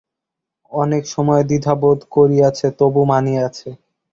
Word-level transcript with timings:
অনেক 0.71 1.03
সময় 1.05 1.43
দ্বিধা 1.43 1.73
বোধ 1.81 1.99
করিয়াছে, 2.15 2.67
তবু 2.79 3.01
মানিয়াছে। 3.05 3.69